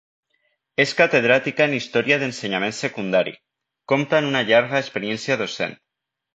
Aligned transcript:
És 0.83 0.93
catedràtica 1.01 1.65
en 1.67 1.75
història 1.81 2.17
d’ensenyament 2.23 2.75
secundari, 2.79 3.37
compta 3.95 4.21
amb 4.23 4.33
una 4.35 4.45
llarga 4.51 4.83
experiència 4.85 5.41
docent. 5.47 5.81